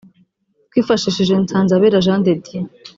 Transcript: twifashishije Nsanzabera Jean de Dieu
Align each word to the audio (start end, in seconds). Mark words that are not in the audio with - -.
twifashishije 0.69 1.33
Nsanzabera 1.43 2.03
Jean 2.05 2.19
de 2.25 2.33
Dieu 2.43 2.65